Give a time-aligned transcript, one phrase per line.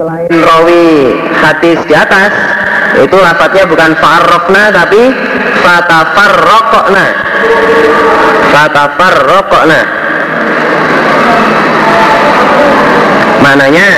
[0.00, 2.32] selain rawi hadis di atas
[2.96, 5.12] itu lafadznya bukan farrokna tapi
[5.60, 7.06] fatafarrokna
[8.48, 9.80] fatafarrokna
[13.44, 13.88] mananya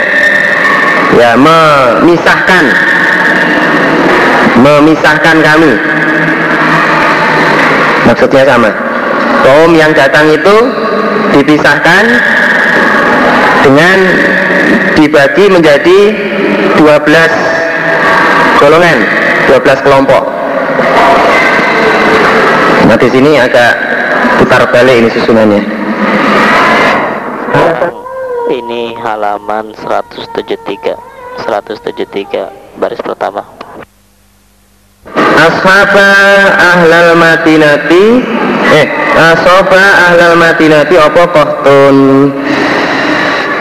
[1.17, 2.64] ya memisahkan.
[4.62, 5.72] Memisahkan kami.
[8.08, 8.71] Maksudnya sama.
[9.42, 10.56] Kaum yang datang itu
[11.34, 12.04] dipisahkan
[13.64, 13.98] dengan
[14.97, 15.99] dibagi menjadi
[16.79, 18.99] 12 golongan
[19.51, 20.23] 12 kelompok.
[22.87, 23.73] Nah di sini agak
[24.43, 25.63] putar balik ini susunannya.
[28.53, 30.95] Ini halaman 173
[31.49, 33.43] 173 baris pertama.
[35.33, 36.11] Ashaba
[36.55, 38.05] ahlal madinati
[38.71, 41.97] eh asoba ahlal madinati apa kohtun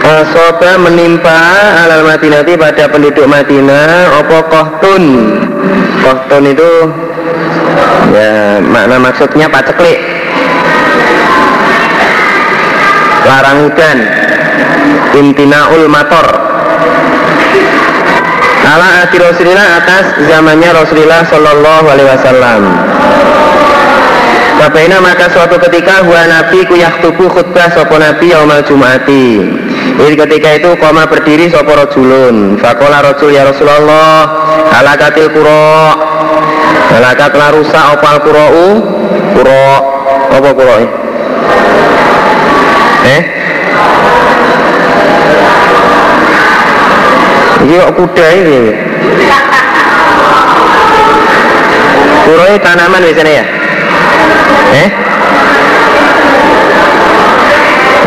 [0.02, 1.34] asoba menimpa
[1.78, 5.04] ahlal madinati pada penduduk Madinah apa kohtun?
[6.02, 6.72] Kohtun itu
[8.14, 10.00] ya makna maksudnya paceklik.
[13.26, 13.98] Larang hujan.
[15.12, 16.26] Imtinaul mator.
[18.62, 22.62] Ala akhir atas zamannya Rasulullah Shallallahu Alaihi Wasallam.
[24.62, 29.42] Bapaina maka suatu ketika huwa nabi kuyak tubuh khutbah sopo nabi yaumal jumati.
[29.98, 32.62] Jadi ketika itu koma berdiri sopo rojulun.
[32.62, 34.30] Fakola rojul ya Rasulullah
[34.70, 35.98] halakatil kuro
[36.94, 38.62] halakat la rusak opal kurou
[39.34, 39.66] kuro
[40.30, 40.76] apa kuro
[43.10, 43.22] eh
[47.66, 48.62] Iki kok kuda ini.
[52.30, 53.61] Kuroi tanaman biasanya ya?
[54.72, 54.90] Eh?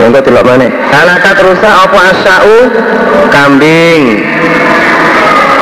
[0.04, 0.68] Untuk delok mana?
[0.68, 2.56] Halakat rusak apa asya'u
[3.32, 4.20] kambing.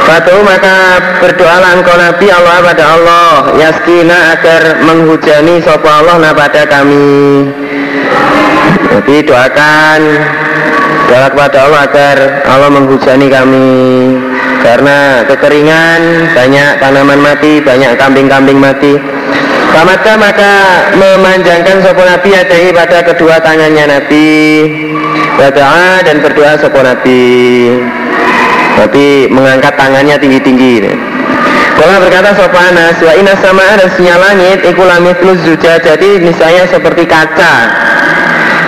[0.03, 6.67] Fatu maka berdoalah engkau Nabi Allah pada Allah Yaskina agar menghujani sopa Allah nah pada
[6.67, 7.47] kami
[8.91, 10.01] Jadi doakan
[11.07, 12.17] Doa kepada Allah agar
[12.51, 13.71] Allah menghujani kami
[14.59, 18.99] Karena kekeringan, banyak tanaman mati, banyak kambing-kambing mati
[19.73, 20.53] Pamaka maka
[21.01, 24.29] memanjangkan sopo Nabi adai pada kedua tangannya Nabi.
[25.41, 27.73] Berdoa dan berdoa sopo Nabi.
[28.77, 30.93] Tapi mengangkat tangannya tinggi-tinggi.
[31.73, 35.81] Kalau berkata sopo Anas Wa inas sama ada sinyal langit Iku lamit zuja.
[35.81, 37.55] Jadi misalnya seperti kaca.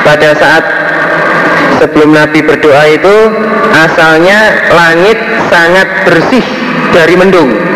[0.09, 0.65] Pada saat
[1.85, 3.17] sebelum Nabi berdoa itu
[3.77, 5.21] asalnya langit
[5.53, 6.45] sangat bersih
[6.97, 7.74] dari mendung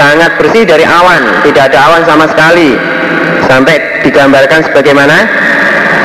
[0.00, 1.44] sangat bersih dari awan.
[1.44, 2.72] Tidak ada awan sama sekali.
[3.44, 5.28] Sampai digambarkan sebagaimana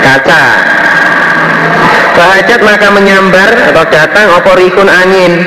[0.03, 0.43] kaca.
[2.15, 5.39] Bahajat maka menyambar atau datang opo rikun angin.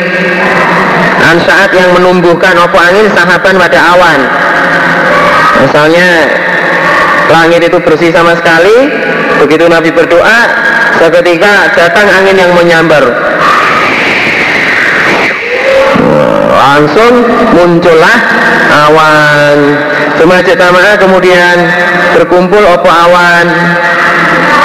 [1.28, 4.20] Ansaat yang menumbuhkan opo angin sahaban pada awan.
[5.68, 6.08] Misalnya
[7.28, 8.88] langit itu bersih sama sekali.
[9.38, 13.06] Begitu Nabi berdoa Seketika datang angin yang menyambar
[16.58, 17.14] Langsung
[17.54, 18.18] muncullah
[18.90, 19.58] awan.
[20.18, 21.56] Cuma cetamah kemudian
[22.18, 23.46] berkumpul opo awan.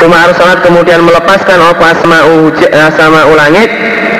[0.01, 3.69] Cuma harus sholat kemudian melepaskan opo asma'u asma'u langit.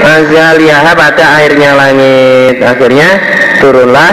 [0.05, 2.61] Azaliyaha pada airnya langit.
[2.61, 3.09] Akhirnya
[3.57, 4.11] turunlah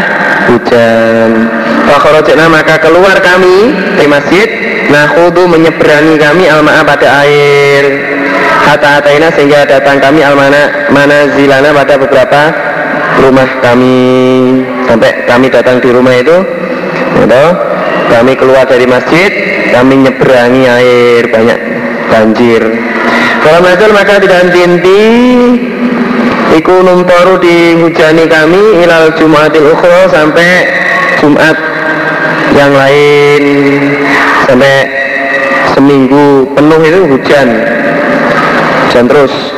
[0.49, 1.53] hujan.
[1.85, 4.49] Fakhrojna maka keluar kami dari masjid.
[4.89, 7.85] Nahudu menyeberangi kami alma'a pada air.
[8.65, 12.70] Hatta ataina sehingga datang kami almana mana zilana pada beberapa
[13.21, 13.97] rumah kami.
[14.89, 16.35] Sampai kami datang di rumah itu
[17.31, 17.45] gitu,
[18.11, 19.31] Kami keluar dari masjid
[19.71, 21.59] Kami nyeberangi air Banyak
[22.11, 22.63] banjir.
[23.41, 24.99] Kalau masuk maka tidak henti
[26.51, 30.67] Iku numtoru dihujani kami Ilal Jumatil Ukhro sampai
[31.23, 31.55] Jumat
[32.59, 33.43] yang lain.
[34.51, 34.77] Sampai
[35.79, 37.49] seminggu penuh itu hujan.
[38.91, 39.50] Hujan terus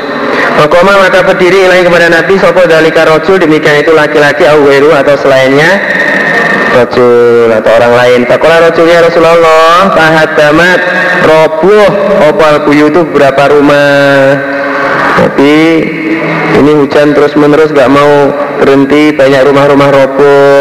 [0.58, 5.70] Makoma maka berdiri ilahi kepada Nabi Sopo dalika rojul demikian itu laki-laki aweru atau selainnya
[6.72, 8.20] rojul atau orang lain.
[8.24, 10.80] Fakola rojulnya Rasulullah Tahat damat
[11.24, 11.90] roboh
[12.32, 14.40] opal buyu itu berapa rumah?
[15.22, 15.58] Jadi
[16.62, 20.60] ini hujan terus menerus gak mau berhenti banyak rumah-rumah roboh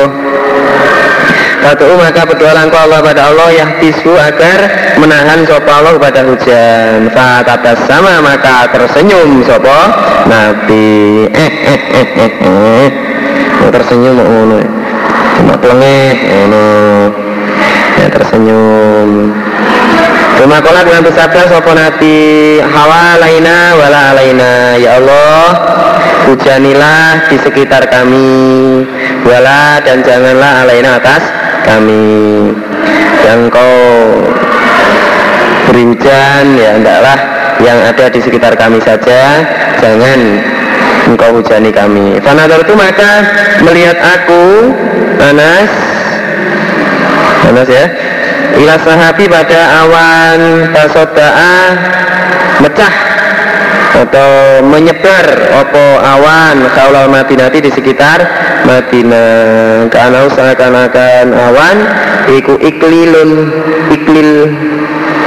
[1.61, 4.59] Fatu'u maka berdoa engkau Allah pada Allah yang tisu agar
[4.97, 7.13] menahan sopa Allah pada hujan.
[7.13, 9.93] Fatatas sama maka tersenyum sopa
[10.25, 11.29] Nabi.
[11.29, 12.87] Eh eh eh eh eh.
[13.71, 14.59] Tersenyum ngono.
[15.37, 16.67] Cuma pelengeh ngono.
[18.01, 19.31] Ya tersenyum.
[20.41, 22.57] Cuma kolak dengan bersabda sopo nabi?
[22.57, 24.51] Hawa alaina wala alaina.
[24.81, 25.45] Ya Allah
[26.25, 28.81] hujanilah di sekitar kami.
[29.21, 31.21] Wala dan janganlah alaina atas
[31.65, 32.05] kami
[33.25, 33.75] yang kau
[35.69, 37.17] beri hujan ya hendaklah
[37.61, 39.45] yang ada di sekitar kami saja
[39.77, 40.19] jangan
[41.09, 42.17] engkau hujani kami.
[42.21, 43.11] Fanadar itu maka
[43.65, 44.73] melihat aku
[45.21, 45.71] Anas
[47.49, 47.85] Anas ya.
[48.51, 50.39] Ila sahabi pada awan
[50.75, 51.55] Tasoda'a
[52.59, 53.10] Mecah
[53.91, 58.19] atau menyebar opo awan kaulal Madinati di sekitar
[58.63, 59.87] Madinah.
[59.91, 61.77] Karena seakan-akan awan
[62.31, 63.31] iku iklilun
[63.91, 64.31] iklil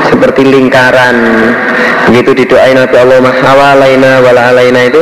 [0.08, 1.16] seperti lingkaran.
[2.08, 5.00] Begitu didoain Nabi Allah mahawalaina wala alaina itu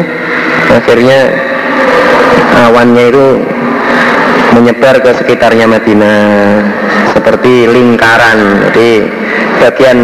[0.71, 1.21] akhirnya
[2.71, 3.27] awannya itu
[4.59, 6.21] menyebar ke sekitarnya Madinah.
[7.13, 9.07] Seperti lingkaran jadi
[9.63, 9.99] bagian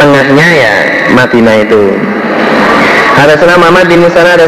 [0.00, 0.74] tengahnya ya
[1.12, 1.82] Madinah itu
[3.14, 4.46] ada sana Muhammad bin Musa ada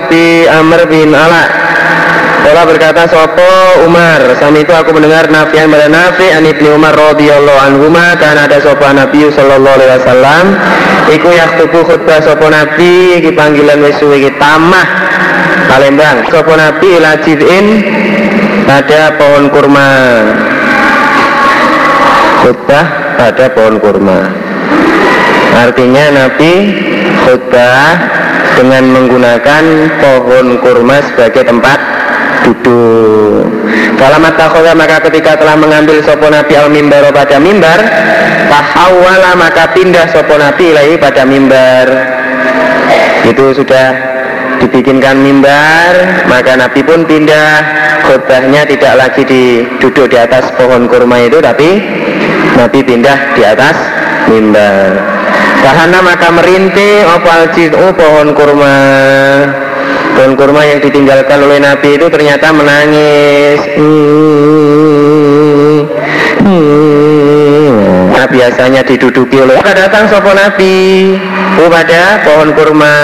[0.00, 1.44] Abi Amr bin Ala
[2.42, 4.18] Kala berkata Sopo Umar?
[4.34, 7.86] Sami itu aku mendengar Nafian pada Nafi An Ibni Umar radhiyallahu anhu
[8.18, 10.44] Karena ada Sopo Nabi sallallahu alaihi wasallam
[11.14, 14.86] Iku yaktubu khutbah Sopo Nabi Iki panggilan wesuwi iki tamah
[15.70, 16.26] Palembang.
[16.34, 17.66] Sopo Nabi ila jid'in
[18.66, 19.90] Pada pohon kurma.
[22.42, 24.18] Khutbah pada pohon kurma.
[25.54, 26.52] Artinya Nabi
[27.24, 27.94] khutbah
[28.58, 29.64] dengan menggunakan
[30.02, 31.78] pohon kurma sebagai tempat
[32.44, 33.46] duduk.
[33.96, 37.78] Falamat takhola maka ketika telah mengambil sopo nabi al mimbar pada mimbar
[38.50, 41.86] Tahawala maka pindah sopo nabi lagi pada mimbar.
[43.22, 43.94] Itu sudah
[44.58, 47.80] dibikinkan mimbar Maka nabi pun pindah.
[48.02, 49.22] Khutbahnya tidak lagi
[49.78, 51.78] duduk di atas pohon kurma itu Tapi
[52.58, 53.78] nabi pindah di atas
[54.26, 55.22] mimbar
[55.62, 58.78] Bahana maka merintih opal jitu pohon kurma.
[60.18, 63.62] Pohon kurma yang ditinggalkan oleh Nabi itu ternyata menangis.
[68.10, 71.14] Nah, biasanya diduduki oleh maka datang sopo Nabi?
[71.62, 72.94] Oh, pada pohon kurma.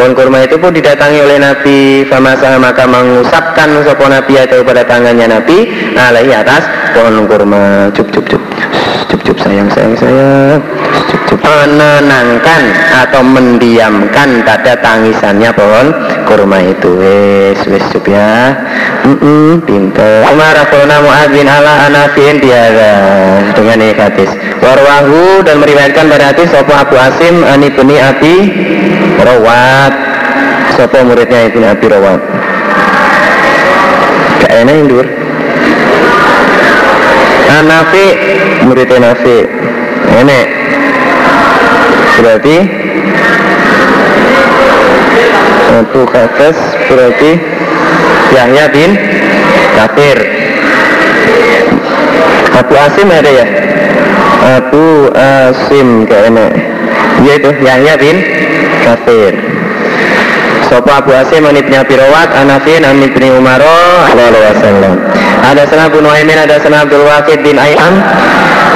[0.00, 2.08] Pohon kurma itu pun didatangi oleh Nabi.
[2.08, 5.68] Famasa maka mengusapkan sopo Nabi atau pada tangannya Nabi.
[5.92, 6.64] Alaihi atas
[6.96, 7.92] pohon kurma.
[7.92, 8.42] Cup cup cup.
[9.12, 10.87] Cup cup sayang sayang sayang
[11.48, 12.62] menenangkan
[13.08, 15.86] atau mendiamkan pada tangisannya pohon
[16.28, 18.52] kurma itu wes cup ya.
[19.08, 22.94] Mm pintar Umar Akhona Mu'ad bin ala Anafiin diara
[23.56, 24.28] dengan hadis.
[24.60, 28.34] Warwahu dan meriwayatkan pada hadis Sopo Abu Asim Ani Beni Abi
[29.16, 29.92] Rawat.
[30.76, 32.20] Sopo muridnya Ibn Abi Rawat.
[34.44, 35.06] Gak enak indur
[37.48, 38.06] Anafi
[38.68, 39.38] muridnya Nafi.
[40.08, 40.57] Enak
[42.18, 42.56] berarti?
[45.78, 46.58] Abu Kafes
[46.90, 47.30] berarti?
[48.34, 48.90] Yahya bin?
[49.78, 50.18] Kafir.
[52.58, 53.46] Abu Asim ada ya?
[54.58, 56.46] Abu Asim kayaknya
[57.22, 58.16] ya itu Yahya bin?
[58.82, 59.57] Kafir
[60.68, 65.00] Sopo Abu Asim an ibni Abi Rawat Anafin an ibni Umaro Alaihi Wasallam.
[65.40, 67.96] Ada sana Abu Nuaimin Ada sana Abdul Waqid bin Ayam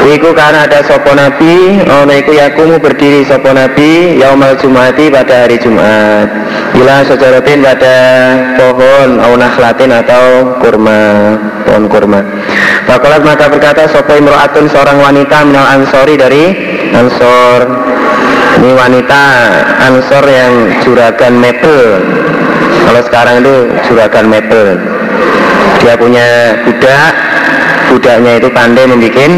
[0.08, 5.60] Iku karena ada sopo nabi Ono iku yakumu berdiri sopo nabi Yaumal Jumati pada hari
[5.60, 6.26] Jumat.
[6.72, 7.96] Bila sojaratin pada
[8.56, 11.36] pohon Au nakhlatin atau kurma
[11.68, 12.20] Pohon kurma.
[12.88, 16.44] Fakolat maka berkata sopo imro'atun seorang wanita Minal ansori dari
[16.96, 17.91] Ansor
[18.60, 19.22] Ini wanita
[19.88, 20.52] Ansor yang
[20.84, 22.00] juragan mebel.
[22.84, 23.54] Kalau sekarang itu
[23.88, 24.76] juragan mebel.
[25.80, 27.12] Dia punya budak.
[27.92, 29.32] Budaknya itu pandai membuat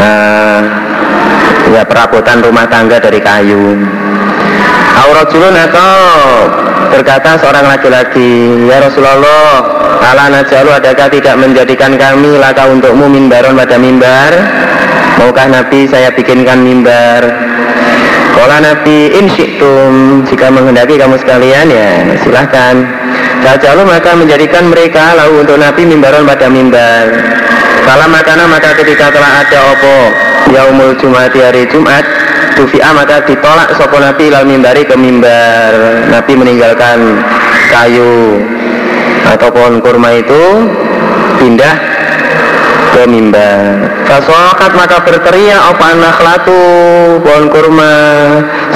[0.00, 0.60] uh,
[1.76, 3.76] ya perabotan rumah tangga dari kayu.
[5.00, 5.92] Aurajulun atau
[6.92, 9.64] berkata seorang laki-laki Ya Rasulullah
[10.02, 14.28] Ala najalu adakah tidak menjadikan kami laka untukmu mimbaron pada mimbar
[15.16, 17.49] Maukah Nabi saya bikinkan mimbar
[18.34, 22.76] Kala Nabi insyitum Jika menghendaki kamu sekalian ya silahkan.
[23.40, 27.08] Najalu maka menjadikan mereka lalu untuk Nabi mimbaron pada mimbar.
[27.88, 29.96] Salah makana maka ketika telah ada opo
[30.52, 32.04] Yaumul Jumat hari Jumat
[32.54, 35.72] Tufi'a maka ditolak sopo Nabi ilal mimbari ke mimbar.
[36.12, 37.24] Nabi meninggalkan
[37.72, 38.44] kayu
[39.30, 40.68] Atau pohon kurma itu
[41.40, 41.99] Pindah
[42.94, 45.86] ke mimbar Fasokat maka berteriak apa
[46.20, 46.62] latu
[47.22, 47.94] pohon kurma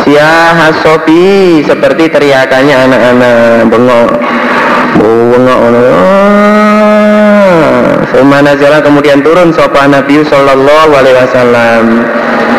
[0.07, 4.11] Siah hasobi seperti teriakannya anak-anak bengok
[4.99, 5.61] bengok
[8.15, 12.07] Umana jalan kemudian turun sopa Nabi Sallallahu Alaihi Wasallam.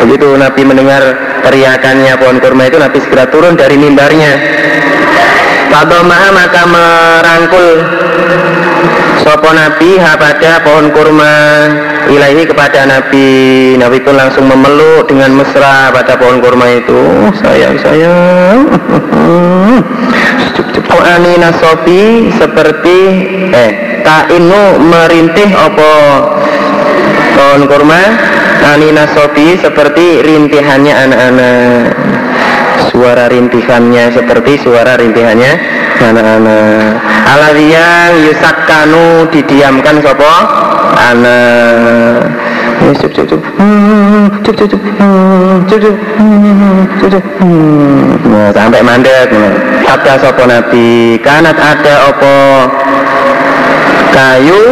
[0.04, 1.00] Begitu Nabi mendengar
[1.42, 4.36] teriakannya pohon kurma itu Nabi segera turun dari mimbarnya.
[5.72, 7.68] Fadomah maka merangkul
[9.26, 11.34] Sopo Nabi ha pada pohon kurma.
[12.06, 13.74] Ilahi kepada Nabi.
[13.74, 17.34] Nabi pun langsung memeluk dengan mesra pada pohon kurma itu.
[17.42, 18.70] Sayang sayang.
[21.06, 22.98] Ani nasobi seperti
[23.50, 25.94] eh kainu merintih opo
[27.34, 28.02] pohon kurma?
[28.62, 31.86] Ani nasobi seperti rintihannya anak-anak.
[32.94, 40.32] Suara rintihannya seperti suara rintihannya anak-anak aladian Yusakkanu didiamkan sopo
[40.96, 42.32] anak
[42.76, 49.32] cukup cukup hmm, cukup hmm, cukup hmm, cukup cukup nah sampai mandek
[49.86, 51.16] sabda sopo nabi?
[51.22, 52.34] Kanat ada opo
[54.12, 54.62] kayu.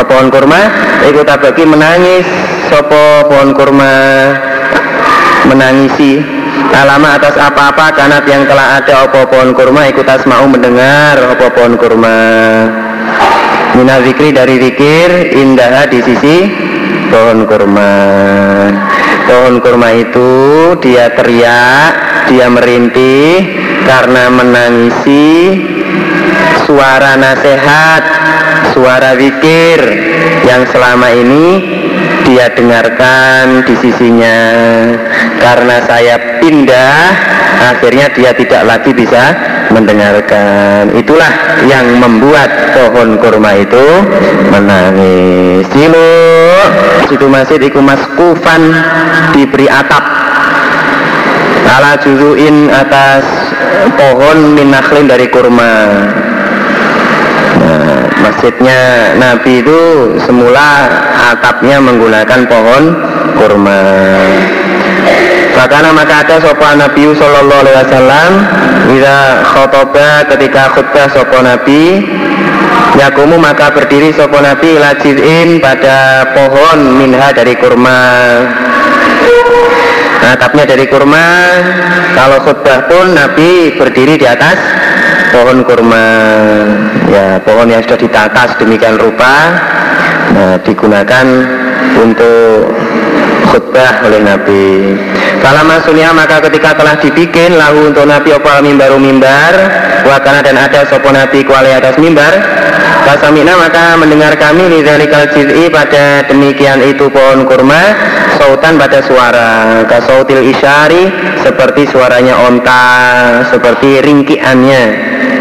[0.00, 0.72] Pohon kurma?
[1.06, 2.24] Ikut tabaki menangis.
[2.72, 3.92] Sopo pohon kurma?
[5.48, 6.39] Menangisi
[6.74, 11.74] alama atas apa-apa kanat yang telah ada opo pohon kurma ikut asma'u mendengar opo pohon
[11.76, 12.20] kurma.
[13.76, 16.36] Mina zikri dari zikir indah di sisi
[17.10, 17.94] pohon kurma.
[19.30, 20.30] Pohon kurma itu
[20.82, 21.92] dia teriak
[22.30, 23.46] dia merintih
[23.86, 25.58] karena menangisi
[26.66, 28.02] suara nasihat
[28.70, 29.78] suara zikir
[30.46, 31.46] yang selama ini
[32.30, 34.38] dia dengarkan di sisinya.
[35.40, 36.19] Karena saya
[36.50, 36.98] pindah
[37.70, 39.22] akhirnya dia tidak lagi bisa
[39.70, 40.90] mendengarkan.
[40.98, 43.86] Itulah yang membuat pohon kurma itu
[44.50, 45.62] menangis.
[45.70, 46.10] Silu.
[47.06, 48.74] Situ masjid iku maskufan
[49.30, 50.02] diberi atap.
[51.70, 53.22] Ala juzuin atas
[53.94, 56.02] pohon minaklin dari kurma.
[57.62, 59.78] Nah, masjidnya Nabi itu
[60.26, 60.90] semula
[61.30, 62.82] atapnya menggunakan pohon
[63.38, 63.82] kurma.
[65.70, 68.30] Karena maka ada sopa Nabi Sallallahu Alaihi Wasallam
[68.90, 69.16] Bila
[69.46, 72.02] khotoba ketika khutbah sopa Nabi
[72.98, 78.02] Yakumu maka berdiri sopa Nabi Lajidin pada pohon minha dari kurma.
[80.20, 81.22] Atapnya dari kurma
[82.18, 84.58] Kalau khutbah pun Nabi berdiri di atas
[85.30, 86.06] pohon kurma.
[87.06, 89.34] Ya pohon yang sudah ditata demikian rupa
[90.34, 91.26] nah, digunakan
[91.94, 92.74] untuk
[93.50, 94.94] khutbah oleh Nabi.
[95.42, 99.52] Kalau maksudnya maka ketika telah dibikin lahu untuk Nabi opal mimbaru mimbar?
[100.06, 102.30] Wakana dan ada sopo Nabi kuali atas mimbar?
[103.00, 107.96] Kasamina maka mendengar kami Lidhalikal jiz'i pada demikian itu pohon kurma
[108.36, 109.82] Sautan pada suara.
[109.88, 111.08] Kasautil isyari
[111.40, 112.84] Seperti suaranya onta
[113.48, 114.82] Seperti ringkiannya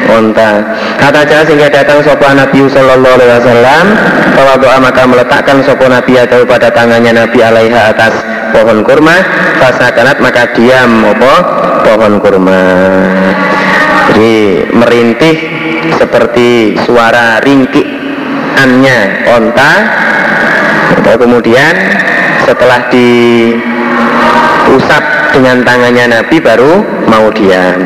[0.09, 0.65] onta
[0.97, 3.85] kata jalan sehingga datang sopo Nabi Sallallahu Alaihi Wasallam
[4.33, 8.13] kalau doa maka meletakkan sopo Nabi atau pada tangannya Nabi alaiha atas
[8.49, 9.13] pohon kurma
[9.61, 11.33] fasakanat maka diam opo
[11.85, 12.63] pohon kurma.
[14.09, 15.35] Jadi merintih
[15.95, 18.97] seperti suara ringkiannya
[19.29, 19.71] onta.
[20.89, 21.75] Atau kemudian
[22.49, 23.29] setelah diusap
[25.37, 27.77] dengan tangannya Nabi baru mau diam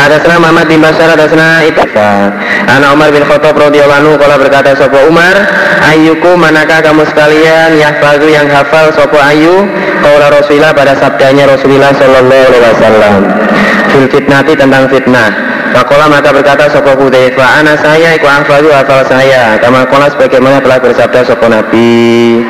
[0.00, 2.32] Hadasna Muhammad bin Bashar hadasna Itaka
[2.72, 5.36] Anak Umar bin Khattab radhiyallahu anhu berkata sopo Umar
[5.92, 9.68] Ayyuku manakah kamu sekalian yahfazu yang hafal sopo ayu?
[10.00, 13.20] Kaula Rasulullah pada sabdanya Rasulullah sallallahu alaihi wasallam.
[13.92, 15.28] Fil fitnati tentang fitnah.
[15.76, 19.56] Fakola maka berkata sopo Hudayfa Anak saya iku hafal hafal saya.
[19.60, 22.40] Kama kola sebagaimana telah bersabda sopo Nabi.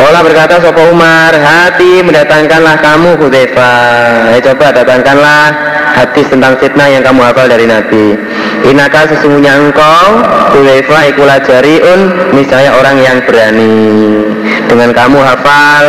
[0.00, 3.72] Kola berkata Sopo Umar Hati mendatangkanlah kamu Hudayfa
[4.32, 5.52] Ya coba datangkanlah
[5.94, 8.14] hadis tentang fitnah yang kamu hafal dari Nabi.
[8.60, 10.20] Inaka sesungguhnya engkau
[10.52, 12.00] Hudayfa ikulah jariun
[12.36, 13.80] Misalnya orang yang berani.
[14.68, 15.84] Dengan kamu hafal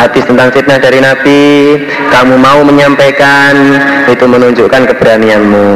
[0.00, 1.76] hadis tentang fitnah dari Nabi
[2.08, 3.52] Kamu mau menyampaikan
[4.08, 5.68] Itu menunjukkan keberanianmu.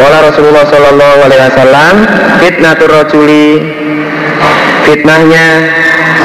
[0.00, 1.94] Kola Rasulullah Sallallahu Alaihi Wasallam
[2.40, 3.48] Fitnatur rojuli
[4.88, 5.46] Fitnahnya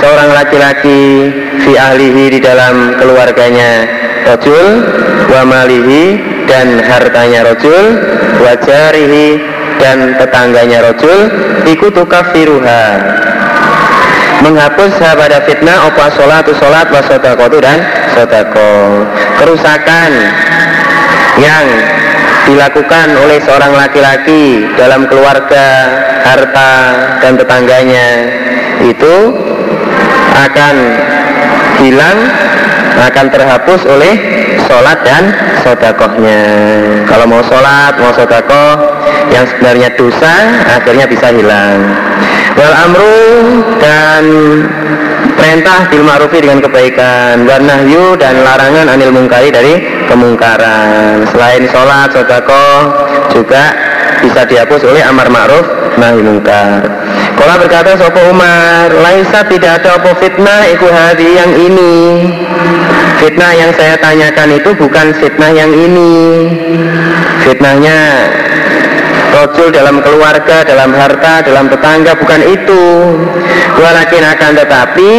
[0.01, 1.01] seorang laki-laki
[1.61, 3.85] fi ahlihi di dalam keluarganya
[4.25, 4.85] rojul
[5.29, 6.17] wa malihi
[6.51, 7.95] dan hartanya rojul
[8.43, 9.39] wa jarihi
[9.79, 11.31] dan tetangganya rojul
[11.63, 12.83] ikut tukafiruha.
[14.43, 17.79] Menghapus pada fitnah opa sholat sholat wa sodakotu dan
[18.11, 19.05] sodako.
[19.39, 20.11] Kerusakan
[21.39, 21.65] yang
[22.49, 25.67] dilakukan oleh seorang laki-laki dalam keluarga,
[26.25, 26.73] harta,
[27.21, 28.07] dan tetangganya
[28.81, 29.15] itu
[30.35, 30.75] akan
[31.85, 32.17] hilang
[33.01, 34.13] akan terhapus oleh
[34.69, 35.23] sholat dan
[35.65, 36.41] sodakohnya.
[37.09, 38.77] Kalau mau sholat mau sodakoh
[39.33, 41.81] yang sebenarnya dosa akhirnya bisa hilang.
[42.53, 43.17] Wal amru
[43.81, 44.23] dan
[45.33, 47.49] perintah bil ma'rufi dengan kebaikan.
[47.49, 51.25] Warnahyu dan larangan anil mungkari dari kemungkaran.
[51.33, 52.65] Selain sholat sodako
[53.33, 53.73] juga
[54.21, 55.65] bisa dihapus oleh amar ma'ruf
[55.97, 57.00] nahi mungkar
[57.37, 61.95] Kala berkata Sopo Umar Laisa tidak ada apa fitnah Iku hari yang ini.
[63.21, 66.13] Fitnah yang saya tanyakan itu bukan fitnah yang ini.
[67.45, 67.99] Fitnahnya
[69.31, 72.83] Rojul dalam keluarga, dalam harta, dalam tetangga bukan itu.
[73.79, 75.11] Walakin akan tetapi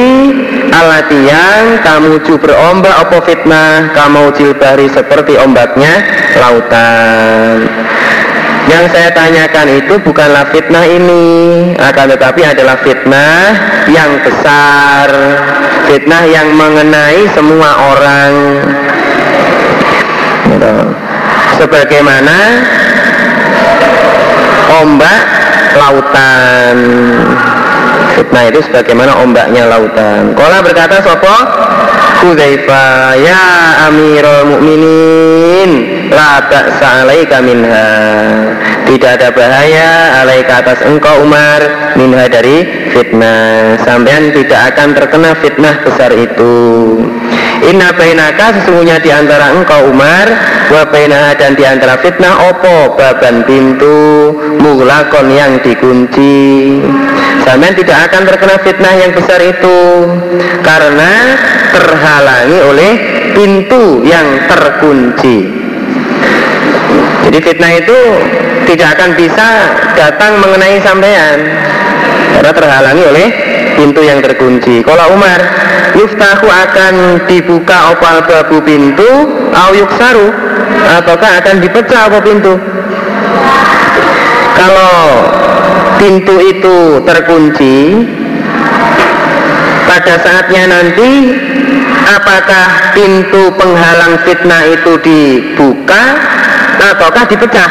[0.72, 6.00] Alat yang kamu berombak opo fitnah Kamu jilbari seperti ombaknya
[6.38, 7.66] lautan
[8.70, 11.24] yang saya tanyakan itu bukanlah fitnah ini.
[11.78, 13.56] Akan tetapi adalah fitnah
[13.90, 15.08] yang besar.
[15.90, 18.32] Fitnah yang mengenai semua orang.
[20.46, 20.74] Gitu.
[21.58, 22.38] Sebagaimana
[24.82, 25.20] ombak
[25.78, 26.76] lautan.
[28.14, 30.36] Fitnah itu sebagaimana ombaknya lautan.
[30.36, 31.36] Kola berkata Sopo
[32.22, 33.42] Hudzaifah ya
[33.90, 35.70] Amirul Mukminin
[36.14, 37.90] la ba'sa alaika minha.
[38.86, 42.62] Tidak ada bahaya alaika atas engkau Umar minha dari
[42.94, 43.74] fitnah.
[43.82, 46.54] Sampean tidak akan terkena fitnah besar itu
[47.62, 50.26] Inna bainaka sesungguhnya di antara engkau Umar
[50.74, 52.98] wa bainaha dan di antara fitnah opo?
[52.98, 56.82] Baban pintu mulakon yang dikunci.
[57.46, 59.78] Sampean tidak akan terkena fitnah yang besar itu
[60.66, 61.38] karena
[61.70, 62.92] terhalangi oleh
[63.30, 65.46] pintu yang terkunci.
[67.22, 67.98] Jadi fitnah itu
[68.66, 69.48] tidak akan bisa
[69.94, 71.38] datang mengenai sampean
[72.32, 73.26] karena terhalangi oleh
[73.76, 74.80] pintu yang terkunci.
[74.82, 75.40] Kalau Umar,
[75.96, 76.94] yuftahu akan
[77.28, 79.10] dibuka opal babu pintu,
[79.52, 80.28] au yuksaru,
[81.00, 82.56] ataukah akan dipecah apa pintu?
[84.52, 84.96] Kalau
[86.02, 87.76] pintu itu terkunci
[89.86, 91.10] pada saatnya nanti
[92.10, 96.02] apakah pintu penghalang fitnah itu dibuka
[96.82, 97.70] ataukah dipecah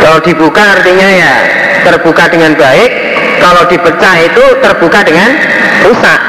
[0.00, 1.34] kalau dibuka artinya ya
[1.84, 2.90] terbuka dengan baik
[3.40, 5.30] kalau dipecah itu terbuka dengan
[5.86, 6.20] rusak.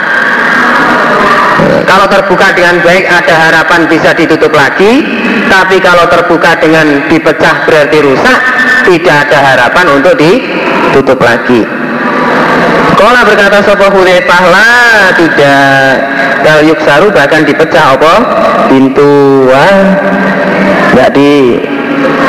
[1.86, 5.04] Kalau terbuka dengan baik ada harapan bisa ditutup lagi
[5.52, 8.40] tapi kalau terbuka dengan dipecah berarti rusak
[8.88, 11.68] tidak ada harapan untuk ditutup lagi.
[12.96, 15.94] Kola berkata sopo Hudzaifah lah tidak.
[16.42, 18.14] Kal yuksaru bahkan dipecah apa?
[18.70, 19.50] Pintu.
[19.50, 19.78] Wah
[20.92, 21.10] nggak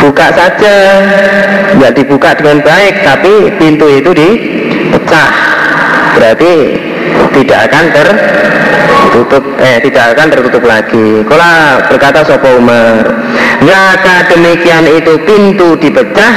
[0.02, 0.76] dibuka saja.
[1.78, 5.30] Nggak dibuka dengan baik tapi pintu itu dipecah.
[6.18, 6.54] Berarti
[7.38, 11.22] tidak akan tertutup eh tidak akan tertutup lagi.
[11.22, 13.06] Kola berkata sopo Umar
[13.62, 16.34] Jika demikian itu pintu dipecah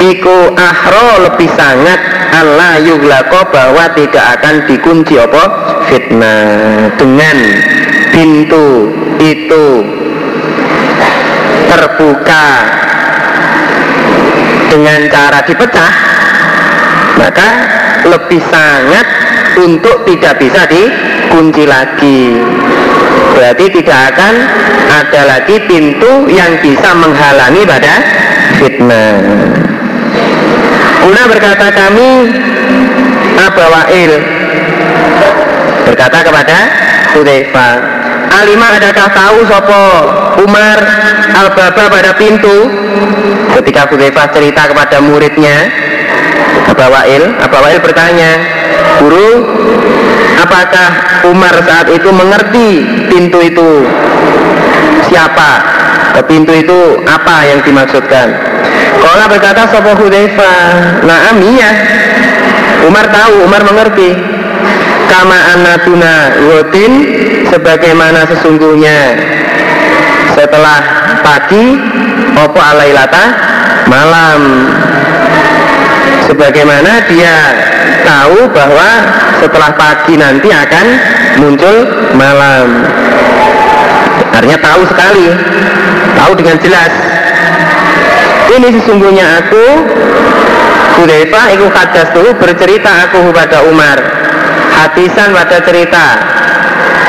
[0.00, 2.00] Iku ahro lebih sangat
[2.32, 5.44] Allah yuglako bahwa tidak akan dikunci apa?
[5.92, 6.88] Fitnah.
[6.96, 7.36] Dengan
[8.08, 9.64] pintu itu
[11.70, 12.46] terbuka.
[14.70, 15.92] Dengan cara dipecah
[17.18, 17.48] maka
[18.06, 19.06] lebih sangat
[19.60, 22.38] untuk tidak bisa dikunci lagi.
[23.36, 24.34] Berarti tidak akan
[24.90, 27.94] ada lagi pintu yang bisa menghalangi pada
[28.58, 29.20] fitnah.
[31.00, 32.10] Una berkata kami
[33.40, 34.12] Abawail
[35.88, 36.58] berkata kepada
[37.16, 37.99] Hudzaifah
[38.30, 39.84] Alima adakah tahu sopo
[40.46, 40.78] Umar
[41.34, 42.70] Al-Baba pada pintu?
[43.58, 45.66] Ketika Hudzaifah cerita kepada muridnya
[46.70, 48.30] Abawail Abawail bertanya
[49.02, 49.44] Guru
[50.38, 50.88] apakah
[51.26, 52.68] Umar saat itu mengerti
[53.10, 53.70] pintu itu?
[55.10, 55.50] Siapa?
[56.28, 58.28] Pintu itu apa yang dimaksudkan?
[59.00, 60.52] Kala berkata Sopo Hudayfa
[61.02, 61.70] Naam iya.
[62.86, 64.16] Umar tahu, Umar mengerti.
[65.10, 66.14] Kama anatuna
[66.48, 66.92] Wotin
[67.50, 68.98] Sebagaimana sesungguhnya.
[70.38, 70.78] Setelah
[71.26, 71.76] pagi
[72.38, 73.24] Opo alailata?
[73.90, 74.70] Malam.
[76.30, 77.34] Sebagaimana dia
[78.06, 78.88] tahu bahwa
[79.42, 80.86] setelah pagi nanti akan
[81.42, 81.76] muncul
[82.14, 82.86] malam.
[84.30, 85.26] Artinya tahu sekali.
[86.14, 86.92] Tahu dengan jelas.
[88.50, 89.64] Ini sesungguhnya aku
[91.00, 93.96] Hudzaifah iku hadas tuh bercerita aku kepada Umar.
[94.76, 96.04] Hatisan pada cerita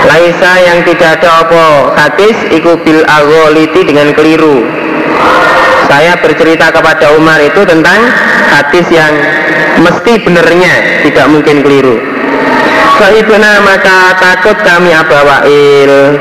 [0.02, 4.66] Laisa yang tidak ada apa hadis iku bil agoliti dengan keliru.
[5.86, 8.00] Saya bercerita kepada Umar itu tentang
[8.50, 9.14] hadis yang
[9.84, 12.02] mesti benernya tidak mungkin keliru.
[12.98, 16.18] Sahibuna maka takut kami abawail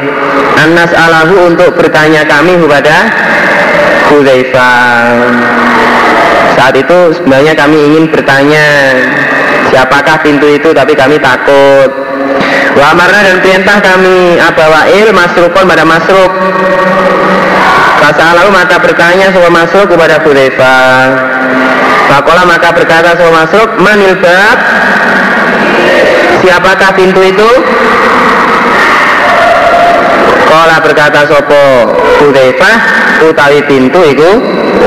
[0.60, 2.96] Anas alahu untuk bertanya kami kepada
[4.12, 5.12] Hudzaifah
[6.60, 8.92] saat itu sebenarnya kami ingin bertanya
[9.72, 11.88] siapakah pintu itu tapi kami takut
[12.78, 16.32] wa dan perintah kami abawail masrukon pada masruk.
[18.10, 20.76] Lalu maka bertanya semua masruk kepada Hudayfa
[22.10, 24.58] Fakola maka berkata semua masruk manil bab?
[26.42, 27.50] Siapakah pintu itu?
[30.50, 32.76] Kola berkata sopo Hudzaifah
[33.30, 34.30] utawi pintu itu?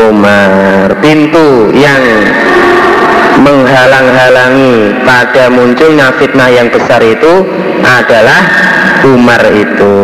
[0.03, 2.03] Umar pintu yang
[3.41, 7.47] menghalang-halangi pada munculnya fitnah yang besar itu
[7.81, 8.41] adalah
[9.07, 9.95] Umar itu.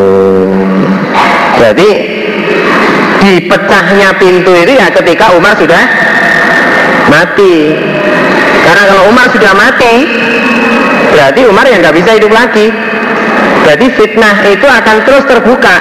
[1.59, 1.89] Jadi
[3.19, 5.83] dipecahnya pintu itu ya ketika Umar sudah
[7.11, 7.75] mati.
[8.65, 9.93] Karena kalau Umar sudah mati
[11.09, 12.71] berarti Umar yang nggak bisa hidup lagi.
[13.67, 15.77] Jadi fitnah itu akan terus terbuka.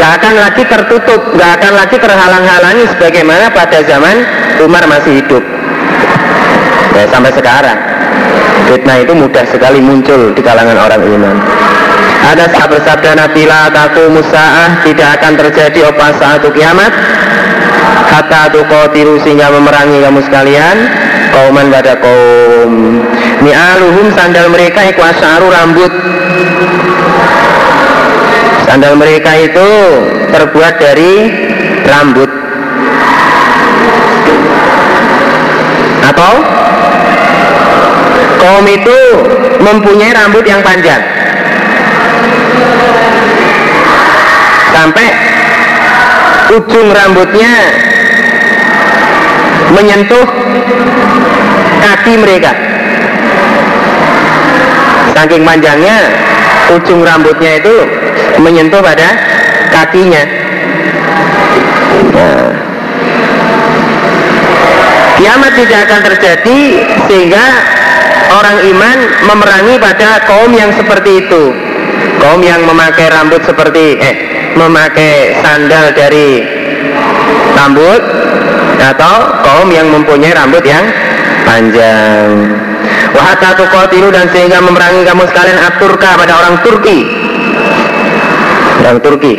[0.00, 4.24] Gak akan lagi tertutup Gak akan lagi terhalang-halangi Sebagaimana pada zaman
[4.64, 5.44] Umar masih hidup
[6.96, 7.78] ya, Sampai sekarang.
[8.70, 11.36] Fitnah itu mudah sekali muncul Di kalangan orang iman.
[12.20, 16.92] Ada sabda-sabda Nabi la taku musa'ah tidak akan terjadi opa saat kiamat.
[18.06, 20.76] Kata tuqatiru sehingga memerangi kamu sekalian.
[21.30, 23.02] Kauman pada kaum
[23.40, 25.00] mi'aluhum sandal mereka iku
[25.48, 25.92] rambut.
[28.68, 29.70] Sandal mereka itu
[30.30, 31.12] terbuat dari
[31.88, 32.30] rambut
[36.10, 36.34] Atau
[38.42, 38.98] kaum itu
[39.62, 40.98] mempunyai rambut yang panjang.
[44.74, 45.06] Sampai
[46.50, 47.52] ujung rambutnya
[49.70, 50.26] menyentuh
[51.78, 52.52] kaki mereka.
[55.14, 56.10] Saking panjangnya
[56.74, 57.74] ujung rambutnya itu
[58.42, 59.08] menyentuh pada
[59.70, 60.24] kakinya.
[62.10, 62.49] Nah.
[65.20, 66.60] Kiamat tidak akan terjadi
[67.04, 67.44] sehingga
[68.32, 71.52] orang iman memerangi pada kaum yang seperti itu.
[72.16, 74.16] Kaum yang memakai rambut seperti eh
[74.56, 76.40] memakai sandal dari
[77.52, 78.00] rambut
[78.80, 80.88] atau kaum yang mempunyai rambut yang
[81.44, 82.56] panjang.
[83.12, 86.98] Wahata tuqatilu dan sehingga memerangi kamu sekalian aturka pada orang Turki.
[88.80, 89.36] Orang Turki.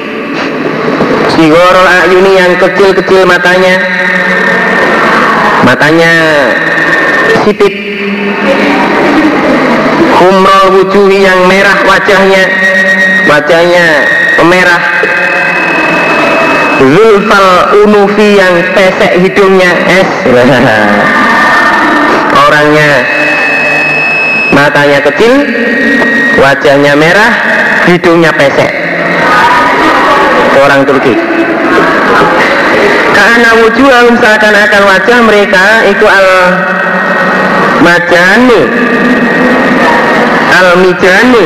[1.34, 3.82] Sigorol ayuni yang kecil-kecil matanya
[5.62, 6.14] Matanya
[7.46, 7.74] sipit
[10.22, 12.46] Humrol wujuhi yang merah wajahnya.
[13.26, 13.86] Wajahnya
[14.46, 14.82] merah
[16.82, 19.70] Zulfal unufi yang pesek hidungnya.
[19.86, 20.10] Es.
[22.46, 22.90] Orangnya
[24.54, 25.34] matanya kecil
[26.42, 27.32] wajahnya merah
[27.86, 28.72] hidungnya pesek.
[30.62, 31.14] Orang Turki
[33.22, 36.28] karena wujuhum seakan-akan wajah mereka itu al
[37.86, 38.62] majani
[40.58, 41.46] al mijani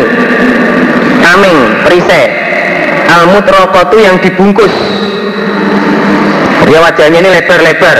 [1.19, 2.27] tameng perisai.
[3.11, 4.71] Al mutrokotu yang dibungkus.
[6.65, 7.97] Dia wajahnya ini lebar-lebar.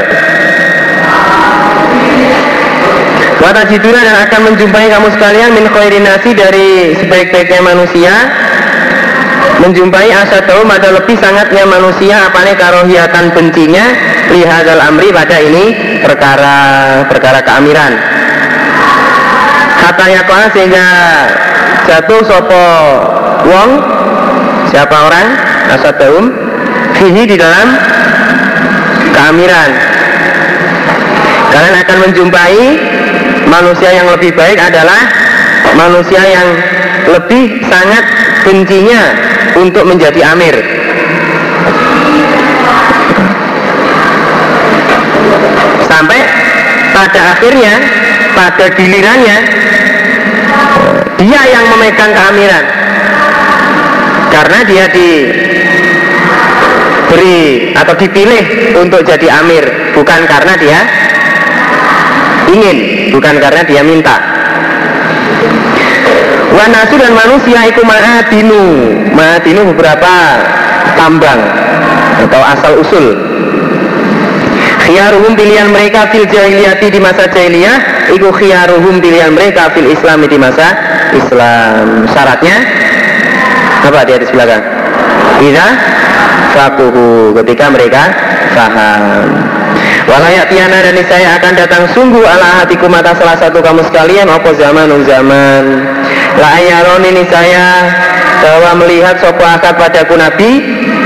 [3.43, 8.15] Wata jiduna dan akan menjumpai kamu sekalian min khairinasi dari sebaik-baiknya manusia
[9.61, 10.11] menjumpai
[10.45, 13.85] tahu ada lebih sangatnya manusia apa nih karohiatan bencinya
[14.29, 15.65] lihadal amri pada ini
[16.03, 16.57] perkara
[17.07, 17.93] perkara keamiran.
[19.79, 20.87] Katanya kau sehingga
[21.85, 22.65] jatuh sopo
[23.45, 23.69] wong
[24.73, 25.27] siapa orang
[25.93, 26.33] tahu
[26.97, 27.67] fihi di dalam
[29.13, 29.69] keamiran.
[31.53, 32.59] Kalian akan menjumpai
[33.47, 34.99] manusia yang lebih baik adalah
[35.77, 36.47] manusia yang
[37.05, 38.14] lebih sangat
[38.45, 39.01] bencinya
[39.57, 40.53] untuk menjadi amir.
[45.89, 46.21] Sampai
[46.93, 47.73] pada akhirnya
[48.37, 49.37] pada gilirannya
[51.17, 52.65] dia yang memegang keamiran.
[54.29, 55.31] Karena dia diberi
[57.73, 59.63] atau dipilih untuk jadi amir
[59.95, 60.83] bukan karena dia
[62.51, 64.34] ingin bukan karena dia minta
[66.53, 68.63] wanasu dan manusia itu ma'adinu.
[69.15, 70.13] Ma'adinu beberapa
[70.93, 71.41] tambang
[72.25, 73.05] atau asal usul.
[74.85, 80.37] Khiyaruhum pilihan mereka fil jahiliyati di masa jahiliyah iku khiyaruhum pilihan mereka fil islami di
[80.37, 80.77] masa
[81.09, 82.05] Islam.
[82.13, 82.55] Syaratnya
[83.81, 84.61] apa di atas belakang?
[85.41, 85.67] Ida
[86.53, 88.13] fakuhu ketika mereka
[88.53, 89.25] faham.
[90.05, 94.53] Walayak tiana dan saya akan datang sungguh ala hatiku mata salah satu kamu sekalian Opo
[94.53, 95.63] zaman zaman
[96.35, 97.65] La ini saya
[98.43, 100.51] bahwa melihat sopo akad padaku Nabi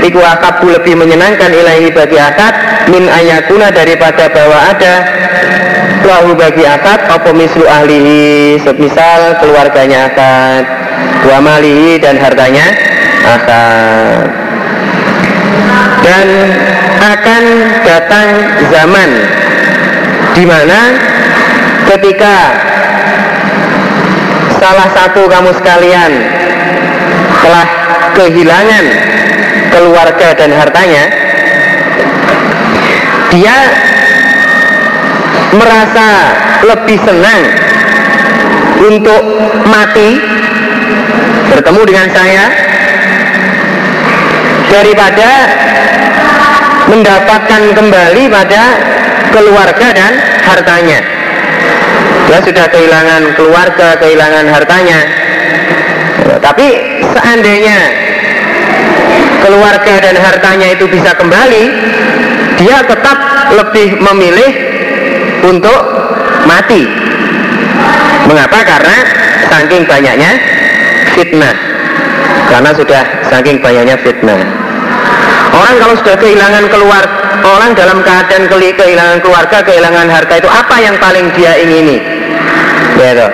[0.00, 4.94] Iku akadku lebih menyenangkan ilahi bagi akad Min ayakuna daripada bahwa ada.
[6.00, 8.58] Lahu bagi akad apa mislu ahlihi?
[8.64, 10.64] Semisal keluarganya akad
[11.28, 12.66] wa malihi dan hartanya
[13.22, 14.26] akad.
[16.00, 16.26] Dan
[16.98, 17.44] akan
[17.84, 18.28] datang
[18.72, 19.10] zaman
[20.34, 20.80] di mana
[21.94, 22.34] ketika
[24.60, 26.12] salah satu kamu sekalian
[27.40, 27.66] telah
[28.12, 28.84] kehilangan
[29.72, 31.04] keluarga dan hartanya
[33.32, 33.56] dia
[35.56, 36.08] merasa
[36.60, 37.40] lebih senang
[38.84, 39.22] untuk
[39.64, 40.20] mati
[41.48, 42.44] bertemu dengan saya
[44.68, 45.30] daripada
[46.86, 48.62] mendapatkan kembali pada
[49.32, 50.12] keluarga dan
[50.44, 51.19] hartanya
[52.30, 55.02] dia sudah kehilangan keluarga kehilangan hartanya.
[56.38, 56.66] Tapi
[57.10, 57.78] seandainya
[59.42, 61.64] keluarga dan hartanya itu bisa kembali
[62.54, 63.18] dia tetap
[63.50, 64.50] lebih memilih
[65.42, 65.80] untuk
[66.46, 66.86] mati.
[68.30, 68.62] Mengapa?
[68.62, 68.96] Karena
[69.50, 70.30] saking banyaknya
[71.18, 71.56] fitnah.
[72.46, 74.38] Karena sudah saking banyaknya fitnah.
[75.50, 77.02] Orang kalau sudah kehilangan keluar
[77.42, 82.19] orang dalam keadaan kehilangan keluarga kehilangan harta itu apa yang paling dia ingini
[83.00, 83.28] ya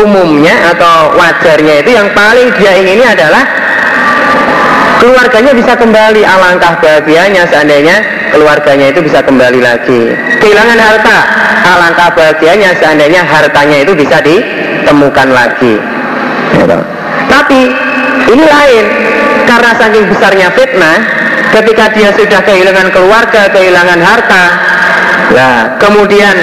[0.00, 3.42] umumnya atau wajarnya itu yang paling dia ingini adalah
[5.02, 6.22] keluarganya bisa kembali.
[6.22, 7.96] Alangkah bahagianya seandainya
[8.30, 10.14] keluarganya itu bisa kembali lagi.
[10.38, 11.18] Kehilangan harta.
[11.60, 15.76] Alangkah bahagianya seandainya hartanya itu bisa ditemukan lagi.
[16.50, 16.78] Gitu.
[17.30, 17.60] tapi
[18.26, 18.84] ini lain.
[19.46, 20.98] Karena saking besarnya fitnah
[21.50, 24.44] ketika dia sudah kehilangan keluarga kehilangan harta
[25.30, 26.34] nah kemudian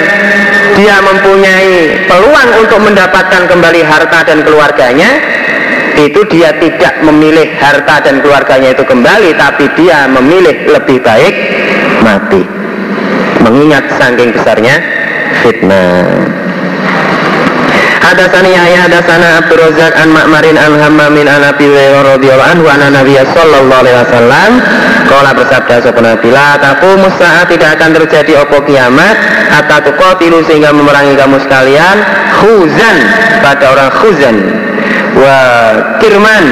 [0.78, 5.10] dia mempunyai peluang untuk mendapatkan kembali harta dan keluarganya.
[5.98, 11.36] Itu dia tidak memilih harta dan keluarganya itu kembali tapi dia memilih lebih baik
[12.06, 12.46] mati.
[13.42, 14.78] Mengingat saking besarnya
[15.42, 16.06] fitnah
[18.08, 22.80] Hadasani Yahya hadasana Abdul Razak an Ma'marin an Hammamin an Abi Hurairah radhiyallahu anhu an
[22.96, 24.52] Nabi sallallahu alaihi wasallam.
[25.12, 27.12] Qala bersabda sapa Nabi la taqumu
[27.52, 29.15] tidak akan terjadi opo kiamat
[29.52, 31.98] hatta tuqatilu sehingga memerangi kamu sekalian
[32.39, 32.98] khuzan
[33.43, 34.36] pada orang khuzan
[35.20, 35.39] wa
[36.00, 36.46] kirman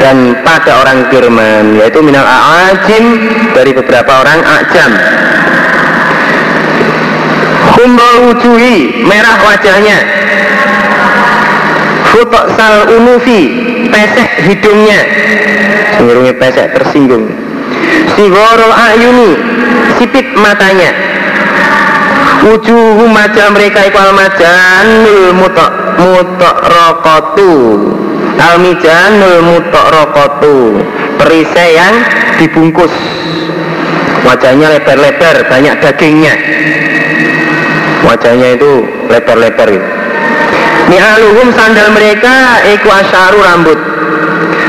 [0.00, 3.04] dan pada orang kirman yaitu minal a'ajim
[3.52, 4.92] dari beberapa orang ajam.
[8.18, 10.17] Wujuhi merah wajahnya
[12.08, 13.40] Futok sal unufi
[13.92, 15.00] pesek hidungnya.
[15.94, 17.30] Singurungnya pesek tersinggung.
[18.16, 19.38] Sigorol ayuni
[20.00, 20.90] sipit matanya.
[22.42, 27.52] Wujuhu maja mereka ikwal majanul mutok mutok rokotu.
[28.38, 30.82] Almijanul mutok rokotu.
[31.22, 31.94] Perisai yang
[32.38, 32.94] dibungkus.
[34.26, 36.34] Wajahnya lebar-lebar, banyak dagingnya.
[38.06, 39.97] Wajahnya itu lebar-lebar gitu
[40.88, 43.97] Ni'aluhum sandal mereka Iku asyaru rambut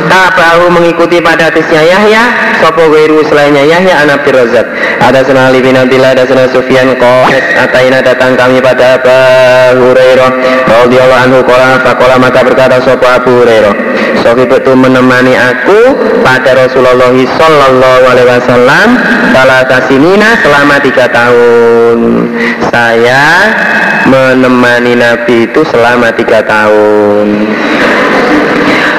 [0.08, 2.24] Tabahu mengikuti pada hadisnya Yahya.
[2.64, 4.68] Sopo wiru selainnya Yahya anak Razak.
[5.00, 10.32] Ada sana Ali bin Abdillah Ada sana Sufyan Qais Ataina datang kami pada Abu Hurairah.
[10.70, 13.74] Radiyallahu anhu Kola Fakola maka berkata Sopo Abu Hurairah?
[14.22, 18.88] Sofi betul menemani aku pada Rasulullah Sallallahu Alaihi Wasallam.
[19.34, 22.00] Salah kasinina selama tiga tahun.
[22.70, 23.26] Saya
[24.08, 27.28] menemani Nabi itu selama tiga tahun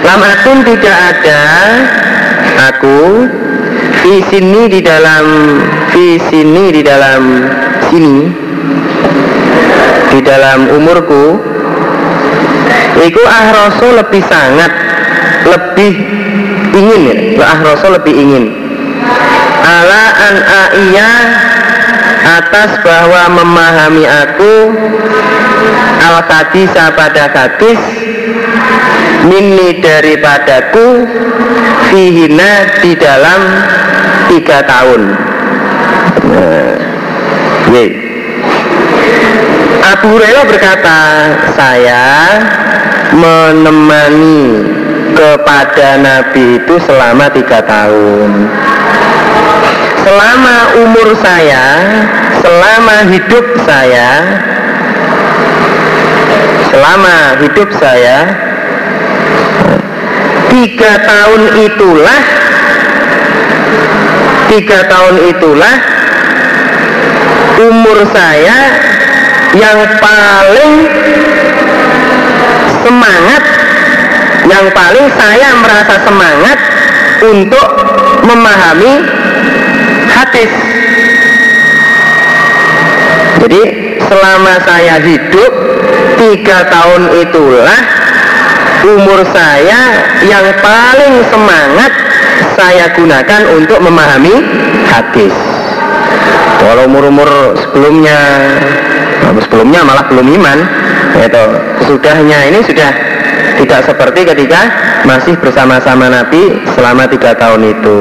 [0.05, 1.43] Lama pun tidak ada.
[2.75, 3.29] Aku
[4.05, 5.25] di sini di dalam
[5.93, 7.23] di sini di dalam
[7.89, 8.19] sini
[10.11, 11.51] di dalam umurku
[13.01, 14.73] Iku ah rasul lebih sangat
[15.49, 15.93] lebih
[16.77, 17.17] ingin ya?
[17.41, 18.45] Ah rasul lebih ingin.
[19.65, 20.35] Ala an
[20.91, 21.13] iya
[22.21, 24.55] atas bahwa memahami aku
[26.05, 27.81] al hadisa pada hadis
[29.29, 31.05] minni daripadaku
[31.91, 33.41] fihina di dalam
[34.31, 35.03] tiga tahun.
[36.31, 36.73] Nah,
[39.91, 40.99] Abu Hurairah berkata
[41.59, 42.05] saya
[43.13, 44.65] menemani
[45.13, 48.49] kepada Nabi itu selama tiga tahun.
[50.01, 51.65] Selama umur saya
[52.41, 54.11] selama hidup saya
[56.73, 58.17] selama hidup saya
[60.51, 62.21] tiga tahun itulah
[64.51, 65.77] tiga tahun itulah
[67.71, 68.59] umur saya
[69.55, 70.73] yang paling
[72.83, 73.43] semangat
[74.49, 76.59] yang paling saya merasa semangat
[77.21, 77.69] untuk
[78.25, 79.05] memahami
[80.09, 80.53] hadis.
[83.41, 83.63] Jadi
[84.05, 85.53] selama saya hidup
[86.17, 88.00] tiga tahun itulah
[88.85, 89.81] umur saya
[90.25, 91.93] yang paling semangat
[92.57, 94.35] saya gunakan untuk memahami
[94.89, 95.35] hadis.
[96.61, 98.19] Kalau umur-umur sebelumnya
[99.39, 100.59] sebelumnya malah belum iman.
[101.21, 101.45] Itu
[101.85, 102.91] sudahnya ini sudah
[103.61, 104.61] tidak seperti ketika
[105.05, 107.99] masih bersama-sama Nabi selama tiga tahun itu.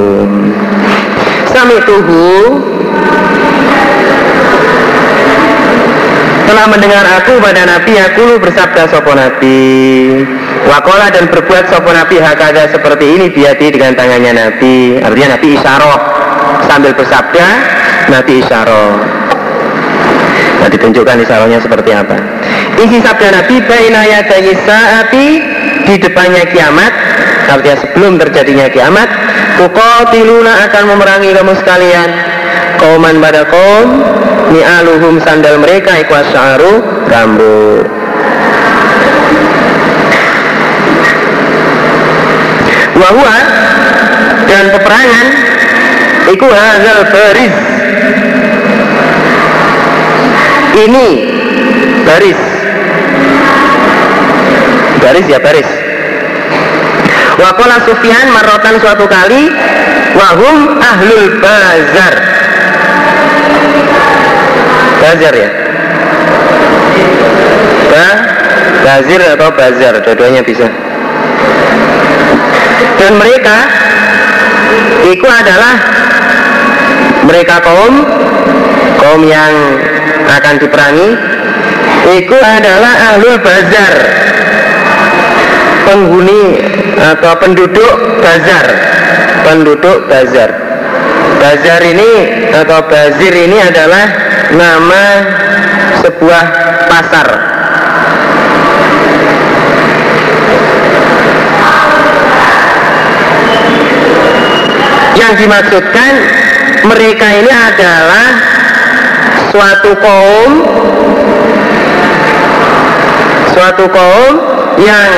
[1.52, 1.82] Sami
[6.50, 9.62] telah mendengar aku pada Nabi aku bersabda sopo Nabi?
[10.66, 12.18] Wakola dan berbuat sopo Nabi?
[12.18, 14.98] Hakada seperti ini biati dengan tangannya Nabi.
[14.98, 16.00] Artinya Nabi isyaroh
[16.66, 17.48] sambil bersabda
[18.10, 18.98] Nabi isyaroh
[20.60, 22.18] Nah ditunjukkan isyarohnya seperti apa.
[22.82, 25.28] Isi sabda Nabi Baina yadayi saati
[25.86, 26.92] Di depannya kiamat.
[27.46, 29.06] Artinya sebelum terjadinya kiamat
[29.62, 32.29] Tukotiluna akan memerangi kamu sekalian
[32.78, 33.88] Kauman pada kaum
[34.54, 37.88] ni'aluhum sandal mereka ikwas sya'ru rambut.
[43.00, 43.38] Wahua
[44.46, 45.28] dan peperangan
[46.36, 47.56] iku hazal baris.
[50.80, 51.08] Ini
[52.06, 52.40] baris.
[55.00, 55.70] Baris ya baris.
[57.40, 59.48] Wakola Sufyan marotan suatu kali
[60.18, 62.29] Wahum ahlul bazar
[65.00, 65.50] Bazar ya?
[67.90, 68.08] Ba
[68.84, 69.94] Bazir atau Bazar?
[70.04, 70.68] Dua-duanya bisa.
[73.00, 73.58] Dan mereka
[75.08, 75.76] Itu adalah
[77.24, 77.94] Mereka kaum
[79.00, 79.80] Kaum yang
[80.30, 81.10] akan diperangi.
[82.20, 83.94] Itu adalah Ahlul Bazar.
[85.88, 86.44] Penghuni
[87.00, 88.66] Atau penduduk Bazar.
[89.48, 90.52] Penduduk Bazar.
[91.40, 92.12] Bazar ini
[92.52, 95.04] atau Bazir ini adalah nama
[96.02, 96.46] sebuah
[96.90, 97.28] pasar.
[105.20, 106.14] Yang dimaksudkan
[106.88, 108.28] mereka ini adalah
[109.52, 110.52] suatu kaum
[113.52, 114.34] suatu kaum
[114.80, 115.12] yang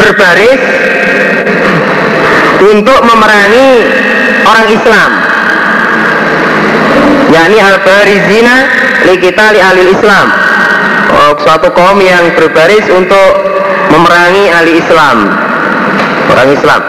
[0.00, 0.62] berbaris
[2.64, 3.70] untuk memerangi
[4.48, 5.29] orang Islam
[7.30, 8.56] yakni al-barizina
[9.06, 10.26] li kita li ahli Islam.
[11.10, 13.30] Oh, suatu kaum yang berbaris untuk
[13.90, 15.16] memerangi ahli Islam.
[16.30, 16.80] Orang Islam.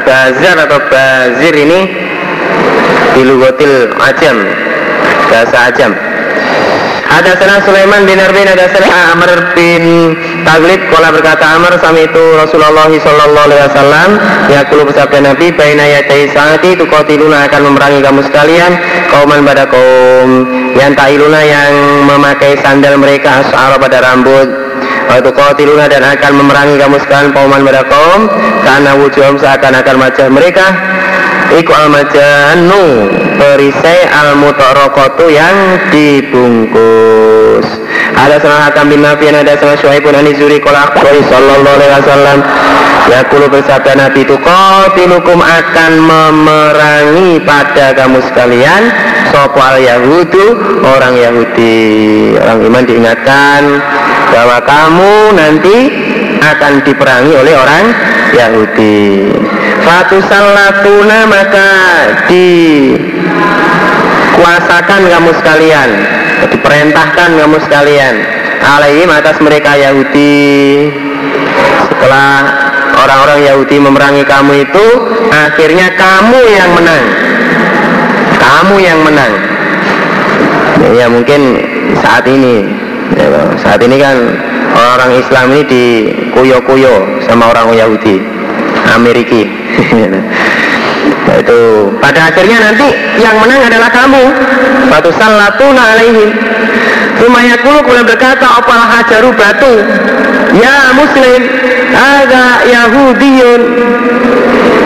[0.00, 1.80] Bazar atau Bazir ini
[3.14, 4.36] di Lugotil Ajam.
[5.30, 5.92] Bahasa Ajam.
[7.10, 10.14] Ada sana Sulaiman bin Arbin ada sana Amr bin
[10.46, 14.08] Taglib Kala berkata Amr Sami itu Rasulullah Sallallahu Alaihi Wasallam.
[14.50, 18.74] Ya kulu bersabda Nabi Baina yatai saati Tukotiluna akan memerangi kamu sekalian
[19.14, 20.50] Kauman pada kaum.
[20.74, 21.72] Yang tailuna yang
[22.10, 24.50] memakai sandal mereka Asyara pada rambut.
[25.10, 28.26] Waktu kotiluna dan akan memerangi kamu sekalian Kauman pada kaum.
[28.66, 30.66] Karena wujud seakan-akan wajah mereka
[31.50, 37.66] Iku al-majanu Perisai al-mutorokotu yang dibungkus
[38.16, 42.38] Ada salah hakam bin Nabi Ada salah syuaibun anizuri Kola akhbari sallallahu alaihi wasallam.
[43.08, 48.92] Ya kulu bersabda Nabi itu Kotilukum akan memerangi pada kamu sekalian.
[49.30, 50.46] Sopo al Yahudu
[50.84, 52.34] Orang Yahudi.
[52.38, 53.62] Orang iman diingatkan
[54.30, 55.76] Bahwa kamu nanti
[56.40, 57.84] akan diperangi oleh orang
[58.30, 59.28] Yahudi.
[59.82, 61.68] Fatusallatuna maka
[62.30, 63.00] dikuasakan
[65.10, 68.14] kamu sekalian Diperintahkan kamu sekalian.
[68.60, 70.88] Alaihim atas mereka Yahudi.
[71.90, 72.32] Setelah
[72.96, 74.86] orang-orang Yahudi memerangi kamu itu
[75.30, 77.04] Akhirnya kamu yang menang.
[78.40, 79.32] Kamu yang menang.
[80.90, 81.40] Ya mungkin
[82.02, 82.66] saat ini.
[83.14, 83.26] Ya,
[83.62, 84.16] Saat ini kan
[84.74, 88.22] orang Islam ini dikuyo-kuyo sama orang Yahudi.
[88.90, 89.46] Ameriki.
[89.94, 90.10] nah,
[91.38, 91.60] itu
[92.02, 92.88] pada akhirnya nanti
[93.22, 94.24] yang menang adalah kamu.
[94.90, 96.30] Batu salatuna alaihim.
[97.20, 99.74] Rumayakulu kula berkata opal hajaru batu.
[100.50, 101.46] Ya muslim
[101.94, 103.60] Ada Yahudiyun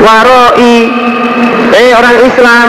[0.04, 0.76] Waroi
[1.72, 2.68] Eh orang Islam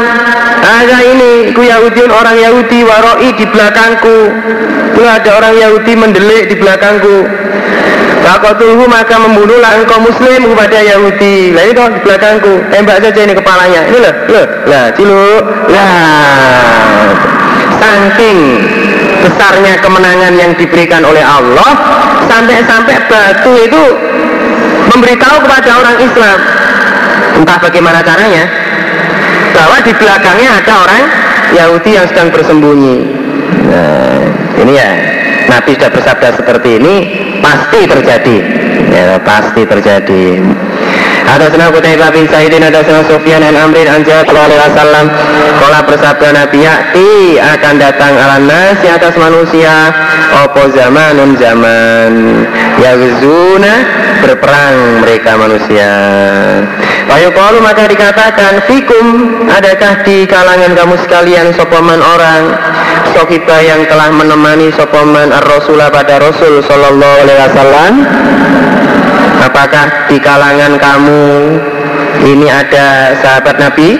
[0.64, 4.32] Ada ini Ku Yahudiun orang Yahudi Waroi di belakangku.
[4.95, 7.28] Itu ada orang Yahudi mendelik di belakangku
[8.26, 11.54] Fakotuhu maka membunuhlah engkau muslim kepada Yahudi.
[11.54, 12.54] Lah itu di belakangku.
[12.74, 13.86] Tembak saja ini kepalanya.
[13.86, 14.46] Ini loh, loh.
[14.66, 15.44] Lah ciluk.
[15.70, 16.66] Lah.
[17.78, 18.38] Saking
[19.22, 21.72] besarnya kemenangan yang diberikan oleh Allah
[22.26, 23.84] Sampai-sampai batu itu
[24.90, 26.40] Memberitahu kepada orang Islam.
[27.42, 28.50] Entah bagaimana caranya.
[29.54, 31.04] Bahwa di belakangnya ada orang
[31.54, 32.98] Yahudi yang sedang bersembunyi.
[33.70, 34.22] Nah,
[34.62, 34.90] ini ya
[35.56, 36.95] Nabi sudah bersabda seperti ini
[37.39, 38.38] pasti terjadi.
[38.91, 40.43] Ya, pasti terjadi.
[41.26, 45.06] Ada senang Qutaibah bin Sa'idin Ada senang Sufyan dan Amrin an Jabir alaihi wasallam.
[45.58, 49.90] Kala bersabda Nabi Yakti akan datang ala nasi atas manusia.
[50.46, 52.46] Opo zamanun zaman?
[52.78, 53.74] Yagzuna
[54.22, 55.92] berperang mereka manusia.
[57.06, 59.06] Bayu kalu maka dikatakan Fikum
[59.48, 62.58] adakah di kalangan kamu sekalian Sopoman orang?
[63.14, 67.92] Sokibah yang telah menemani Sopoman ar-Rasulah pada Rasul Sallallahu alaihi wasallam
[69.44, 71.24] Apakah di kalangan kamu
[72.24, 74.00] ini ada sahabat Nabi?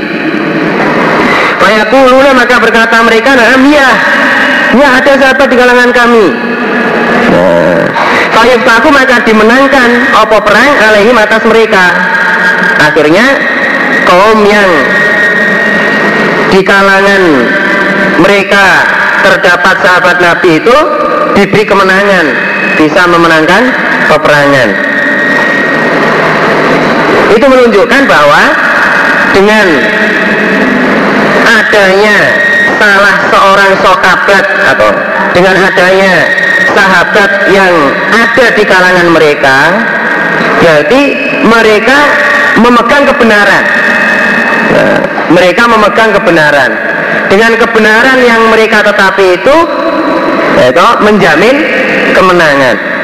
[1.60, 3.90] Fayakuluna maka berkata mereka, nah ya,
[4.78, 6.28] ya ada sahabat di kalangan kami.
[7.26, 7.82] Nah,
[8.78, 11.86] aku maka dimenangkan opo perang alaihi atas mereka.
[12.78, 13.26] Akhirnya
[14.06, 14.70] kaum yang
[16.54, 17.24] di kalangan
[18.22, 18.66] mereka
[19.26, 20.78] terdapat sahabat Nabi itu
[21.34, 22.26] diberi kemenangan,
[22.78, 23.64] bisa memenangkan
[24.08, 24.95] peperangan.
[27.34, 28.42] Itu menunjukkan bahwa
[29.34, 29.68] dengan
[31.46, 32.18] adanya
[32.78, 34.46] salah seorang sahabat
[34.76, 34.90] atau
[35.34, 36.14] dengan adanya
[36.76, 37.74] sahabat yang
[38.12, 39.58] ada di kalangan mereka
[40.60, 41.02] berarti
[41.46, 41.98] mereka
[42.60, 43.64] memegang kebenaran.
[44.66, 45.00] Nah,
[45.32, 46.72] mereka memegang kebenaran.
[47.26, 49.58] Dengan kebenaran yang mereka tetapi itu
[50.56, 51.56] itu menjamin
[52.16, 52.95] kemenangan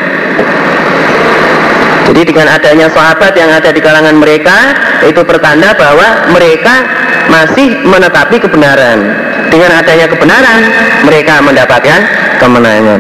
[2.12, 4.76] jadi dengan adanya sahabat yang ada di kalangan mereka
[5.08, 6.84] itu pertanda bahwa mereka
[7.32, 9.00] masih menetapi kebenaran.
[9.48, 10.60] Dengan adanya kebenaran
[11.08, 12.00] mereka mendapatkan
[12.44, 13.00] kemenangan.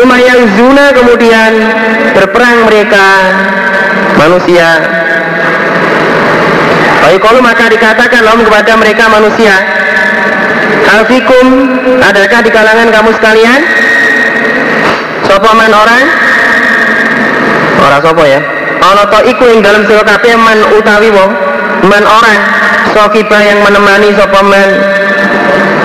[0.00, 1.52] yang zuna kemudian
[2.16, 3.04] berperang mereka
[4.16, 4.68] manusia.
[7.04, 9.52] Kalau maka dikatakan om kepada mereka manusia.
[10.96, 11.46] Alfikum
[12.00, 13.60] adakah di kalangan kamu sekalian?
[15.28, 16.04] Sopaman orang
[17.86, 18.42] Orang sopo ya?
[18.82, 21.30] Ana to iku ing dalam sira kabeh man utawi wong
[21.86, 22.40] man orang
[22.90, 24.68] sokibah yang menemani sapa man?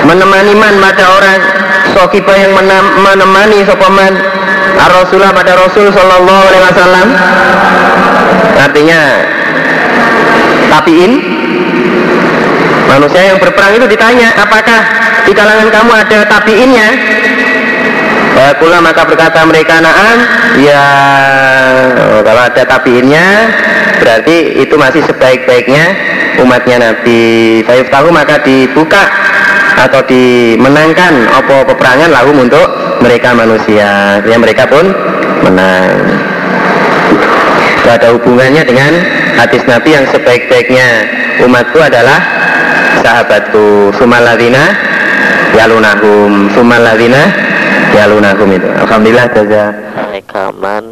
[0.10, 1.40] Menemani man pada orang
[1.94, 2.52] sokibah yang
[3.06, 4.14] menemani sapa man?
[4.82, 7.08] Rasulullah pada Rasul Sallallahu Alaihi Wasallam.
[8.58, 9.02] Artinya
[10.74, 11.12] tapiin
[12.90, 14.80] manusia yang berperang itu ditanya apakah
[15.24, 16.88] di kalangan kamu ada tapiinnya
[18.62, 20.18] Kula maka berkata mereka naam.
[20.62, 20.86] Ya
[22.14, 23.50] oh, Kalau ada tabiinnya
[23.98, 25.98] Berarti itu masih sebaik-baiknya
[26.46, 27.66] Umatnya Nabi.
[27.66, 29.02] Fayuf tahu maka dibuka
[29.82, 32.68] Atau dimenangkan Apa peperangan lalu untuk
[33.02, 34.22] mereka manusia.
[34.24, 34.94] Yang mereka pun
[35.42, 35.90] menang.
[37.82, 38.94] Itu ada hubungannya dengan
[39.42, 40.88] hadis Nabi yang sebaik-baiknya
[41.42, 42.22] Umatku adalah
[43.02, 43.90] sahabatku.
[43.98, 44.70] Sumaladina
[45.58, 46.54] Yalunahum.
[46.54, 47.51] Sumaladina
[47.96, 49.64] yalunahum itu alhamdulillah jaza
[50.12, 50.91] rekaman